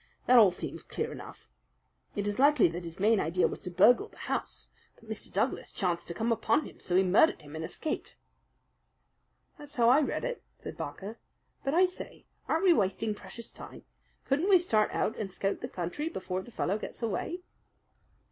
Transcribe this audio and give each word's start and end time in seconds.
That 0.25 0.39
all 0.39 0.49
seems 0.49 0.81
clear 0.81 1.11
enough. 1.11 1.47
It 2.15 2.25
is 2.25 2.39
likely 2.39 2.67
that 2.69 2.85
his 2.85 2.99
main 2.99 3.19
idea 3.19 3.47
was 3.47 3.59
to 3.59 3.69
burgle 3.69 4.07
the 4.07 4.17
house; 4.17 4.67
but 4.95 5.07
Mr. 5.07 5.31
Douglas 5.31 5.71
chanced 5.71 6.07
to 6.07 6.15
come 6.15 6.31
upon 6.31 6.65
him, 6.65 6.79
so 6.79 6.95
he 6.95 7.03
murdered 7.03 7.43
him 7.43 7.55
and 7.55 7.63
escaped." 7.63 8.17
"That's 9.59 9.75
how 9.75 9.89
I 9.89 10.01
read 10.01 10.23
it," 10.25 10.41
said 10.57 10.75
Barker. 10.75 11.19
"But, 11.63 11.75
I 11.75 11.85
say, 11.85 12.25
aren't 12.47 12.63
we 12.63 12.73
wasting 12.73 13.13
precious 13.13 13.51
time? 13.51 13.83
Couldn't 14.25 14.49
we 14.49 14.57
start 14.57 14.89
out 14.89 15.15
and 15.17 15.29
scout 15.29 15.61
the 15.61 15.67
country 15.67 16.09
before 16.09 16.41
the 16.41 16.49
fellow 16.49 16.79
gets 16.79 17.03
away?" 17.03 17.41